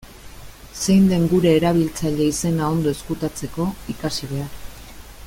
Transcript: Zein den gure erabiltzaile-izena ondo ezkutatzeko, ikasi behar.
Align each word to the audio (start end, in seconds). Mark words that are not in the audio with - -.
Zein 0.85 1.03
den 1.11 1.27
gure 1.33 1.51
erabiltzaile-izena 1.59 2.71
ondo 2.77 2.97
ezkutatzeko, 2.97 3.69
ikasi 3.97 4.31
behar. 4.35 4.53